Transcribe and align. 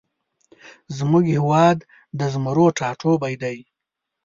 زمونږ 0.97 1.25
هیواد 1.37 1.77
د 2.19 2.19
زمرو 2.33 2.65
ټاټوبی 2.77 3.35
دی 3.41 3.57